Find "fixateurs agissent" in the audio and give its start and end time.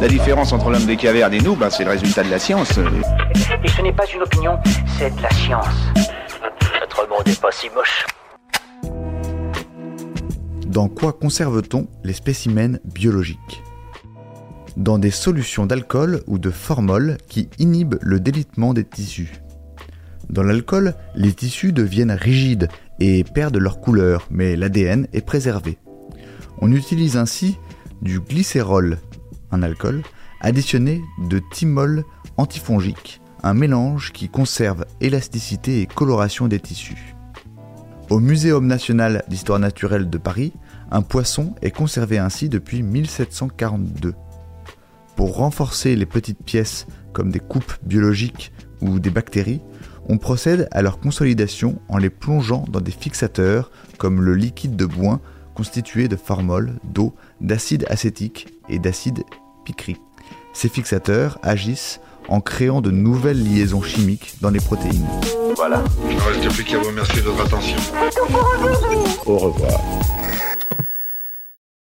60.70-62.00